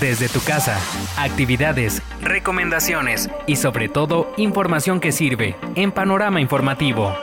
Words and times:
desde 0.00 0.28
tu 0.28 0.40
casa, 0.40 0.78
actividades, 1.16 2.02
recomendaciones 2.20 3.30
y 3.46 3.56
sobre 3.56 3.88
todo 3.88 4.32
información 4.36 5.00
que 5.00 5.12
sirve 5.12 5.56
en 5.74 5.92
Panorama 5.92 6.40
Informativo. 6.40 7.14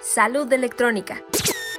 Salud 0.00 0.52
electrónica. 0.52 1.22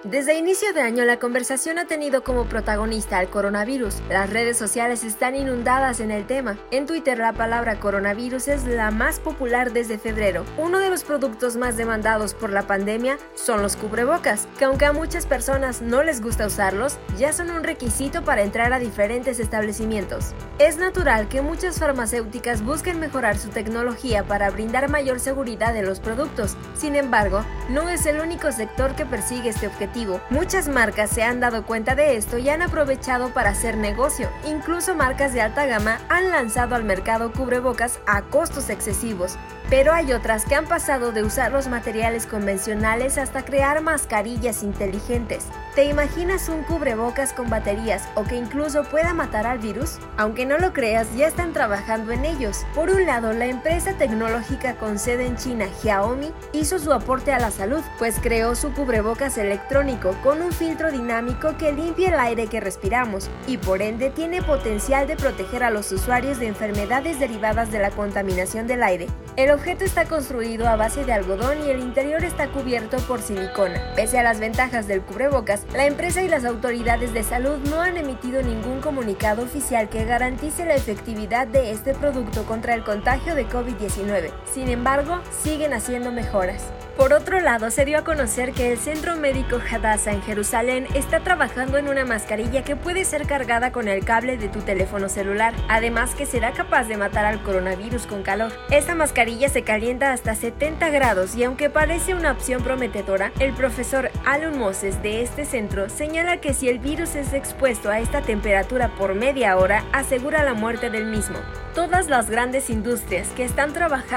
Desde 0.03 0.33
inicio 0.33 0.73
de 0.73 0.81
año 0.81 1.05
la 1.05 1.19
conversación 1.19 1.77
ha 1.77 1.85
tenido 1.85 2.23
como 2.23 2.45
protagonista 2.45 3.19
al 3.19 3.29
coronavirus. 3.29 4.01
Las 4.09 4.31
redes 4.31 4.57
sociales 4.57 5.03
están 5.03 5.35
inundadas 5.35 5.99
en 5.99 6.09
el 6.09 6.25
tema. 6.25 6.57
En 6.71 6.87
Twitter 6.87 7.19
la 7.19 7.33
palabra 7.33 7.79
coronavirus 7.79 8.47
es 8.47 8.63
la 8.65 8.89
más 8.89 9.19
popular 9.19 9.73
desde 9.73 9.99
febrero. 9.99 10.43
Uno 10.57 10.79
de 10.79 10.89
los 10.89 11.03
productos 11.03 11.55
más 11.55 11.77
demandados 11.77 12.33
por 12.33 12.49
la 12.49 12.65
pandemia 12.65 13.19
son 13.35 13.61
los 13.61 13.75
cubrebocas, 13.75 14.47
que 14.57 14.65
aunque 14.65 14.85
a 14.85 14.91
muchas 14.91 15.27
personas 15.27 15.83
no 15.83 16.01
les 16.01 16.19
gusta 16.19 16.47
usarlos, 16.47 16.97
ya 17.15 17.31
son 17.31 17.51
un 17.51 17.63
requisito 17.63 18.23
para 18.23 18.41
entrar 18.41 18.73
a 18.73 18.79
diferentes 18.79 19.39
establecimientos. 19.39 20.33
Es 20.57 20.77
natural 20.77 21.27
que 21.29 21.43
muchas 21.43 21.77
farmacéuticas 21.77 22.63
busquen 22.63 22.99
mejorar 22.99 23.37
su 23.37 23.49
tecnología 23.49 24.23
para 24.23 24.49
brindar 24.49 24.89
mayor 24.89 25.19
seguridad 25.19 25.75
en 25.77 25.85
los 25.85 25.99
productos. 25.99 26.57
Sin 26.73 26.95
embargo, 26.95 27.45
no 27.69 27.87
es 27.87 28.07
el 28.07 28.19
único 28.19 28.51
sector 28.51 28.95
que 28.95 29.05
persigue 29.05 29.49
este 29.49 29.67
objetivo 29.67 29.90
Muchas 30.29 30.69
marcas 30.69 31.09
se 31.09 31.21
han 31.23 31.41
dado 31.41 31.65
cuenta 31.65 31.95
de 31.95 32.15
esto 32.15 32.37
y 32.37 32.47
han 32.49 32.61
aprovechado 32.61 33.29
para 33.33 33.49
hacer 33.49 33.75
negocio. 33.75 34.29
Incluso 34.47 34.95
marcas 34.95 35.33
de 35.33 35.41
alta 35.41 35.65
gama 35.65 35.99
han 36.07 36.29
lanzado 36.29 36.75
al 36.75 36.85
mercado 36.85 37.33
cubrebocas 37.33 37.99
a 38.07 38.21
costos 38.21 38.69
excesivos. 38.69 39.37
Pero 39.69 39.93
hay 39.93 40.11
otras 40.11 40.45
que 40.45 40.55
han 40.55 40.65
pasado 40.65 41.11
de 41.11 41.23
usar 41.23 41.51
los 41.51 41.67
materiales 41.67 42.25
convencionales 42.25 43.17
hasta 43.17 43.45
crear 43.45 43.81
mascarillas 43.81 44.63
inteligentes. 44.63 45.45
¿Te 45.75 45.85
imaginas 45.85 46.49
un 46.49 46.63
cubrebocas 46.63 47.31
con 47.31 47.49
baterías 47.49 48.03
o 48.15 48.23
que 48.25 48.35
incluso 48.35 48.83
pueda 48.83 49.13
matar 49.13 49.47
al 49.47 49.59
virus? 49.59 49.99
Aunque 50.17 50.45
no 50.45 50.57
lo 50.57 50.73
creas, 50.73 51.07
ya 51.15 51.27
están 51.27 51.53
trabajando 51.53 52.11
en 52.11 52.25
ellos. 52.25 52.65
Por 52.75 52.89
un 52.89 53.05
lado, 53.05 53.31
la 53.31 53.45
empresa 53.45 53.93
tecnológica 53.93 54.75
con 54.75 54.99
sede 54.99 55.25
en 55.25 55.37
China, 55.37 55.67
Xiaomi, 55.81 56.33
hizo 56.51 56.77
su 56.77 56.91
aporte 56.91 57.31
a 57.31 57.39
la 57.39 57.51
salud, 57.51 57.81
pues 57.97 58.17
creó 58.21 58.55
su 58.55 58.73
cubrebocas 58.73 59.37
electrónico 59.37 59.80
con 60.21 60.43
un 60.43 60.51
filtro 60.51 60.91
dinámico 60.91 61.57
que 61.57 61.71
limpia 61.71 62.09
el 62.09 62.19
aire 62.19 62.45
que 62.45 62.59
respiramos 62.59 63.31
y 63.47 63.57
por 63.57 63.81
ende 63.81 64.11
tiene 64.11 64.43
potencial 64.43 65.07
de 65.07 65.15
proteger 65.15 65.63
a 65.63 65.71
los 65.71 65.91
usuarios 65.91 66.37
de 66.37 66.45
enfermedades 66.45 67.19
derivadas 67.19 67.71
de 67.71 67.79
la 67.79 67.89
contaminación 67.89 68.67
del 68.67 68.83
aire. 68.83 69.07
El 69.37 69.49
objeto 69.49 69.83
está 69.83 70.05
construido 70.05 70.67
a 70.67 70.75
base 70.75 71.03
de 71.03 71.13
algodón 71.13 71.65
y 71.65 71.71
el 71.71 71.79
interior 71.79 72.23
está 72.23 72.47
cubierto 72.49 72.97
por 73.07 73.23
silicona. 73.23 73.81
Pese 73.95 74.19
a 74.19 74.23
las 74.23 74.39
ventajas 74.39 74.87
del 74.87 75.01
cubrebocas, 75.01 75.65
la 75.73 75.87
empresa 75.87 76.21
y 76.21 76.27
las 76.27 76.45
autoridades 76.45 77.11
de 77.11 77.23
salud 77.23 77.57
no 77.67 77.81
han 77.81 77.97
emitido 77.97 78.43
ningún 78.43 78.81
comunicado 78.81 79.41
oficial 79.41 79.89
que 79.89 80.05
garantice 80.05 80.63
la 80.63 80.75
efectividad 80.75 81.47
de 81.47 81.71
este 81.71 81.95
producto 81.95 82.45
contra 82.45 82.75
el 82.75 82.83
contagio 82.83 83.33
de 83.33 83.47
COVID-19. 83.47 84.29
Sin 84.45 84.69
embargo, 84.69 85.21
siguen 85.43 85.73
haciendo 85.73 86.11
mejoras. 86.11 86.71
Por 87.01 87.13
otro 87.13 87.39
lado, 87.39 87.71
se 87.71 87.83
dio 87.83 87.97
a 87.97 88.03
conocer 88.03 88.53
que 88.53 88.71
el 88.71 88.77
Centro 88.77 89.15
Médico 89.15 89.57
Hadassah 89.57 90.11
en 90.11 90.21
Jerusalén 90.21 90.85
está 90.93 91.21
trabajando 91.21 91.79
en 91.79 91.87
una 91.87 92.05
mascarilla 92.05 92.63
que 92.63 92.75
puede 92.75 93.05
ser 93.05 93.25
cargada 93.25 93.71
con 93.71 93.87
el 93.87 94.05
cable 94.05 94.37
de 94.37 94.49
tu 94.49 94.59
teléfono 94.59 95.09
celular, 95.09 95.55
además 95.67 96.13
que 96.13 96.27
será 96.27 96.51
capaz 96.51 96.83
de 96.83 96.97
matar 96.97 97.25
al 97.25 97.41
coronavirus 97.41 98.05
con 98.05 98.21
calor. 98.21 98.51
Esta 98.69 98.93
mascarilla 98.93 99.49
se 99.49 99.63
calienta 99.63 100.11
hasta 100.11 100.35
70 100.35 100.91
grados 100.91 101.35
y 101.35 101.43
aunque 101.43 101.71
parece 101.71 102.13
una 102.13 102.33
opción 102.33 102.61
prometedora, 102.61 103.31
el 103.39 103.53
profesor 103.53 104.11
Alun 104.23 104.59
Moses 104.59 105.01
de 105.01 105.23
este 105.23 105.45
centro 105.45 105.89
señala 105.89 106.37
que 106.37 106.53
si 106.53 106.69
el 106.69 106.77
virus 106.77 107.15
es 107.15 107.33
expuesto 107.33 107.89
a 107.89 107.99
esta 107.99 108.21
temperatura 108.21 108.89
por 108.89 109.15
media 109.15 109.57
hora, 109.57 109.85
asegura 109.91 110.43
la 110.43 110.53
muerte 110.53 110.91
del 110.91 111.07
mismo. 111.07 111.39
Todas 111.73 112.09
las 112.09 112.29
grandes 112.29 112.69
industrias 112.69 113.29
que 113.29 113.43
están 113.43 113.73
trabajando 113.73 114.01